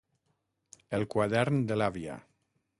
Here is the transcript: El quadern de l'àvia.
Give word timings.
El 0.99 1.05
quadern 1.15 1.63
de 1.73 1.81
l'àvia. 1.81 2.19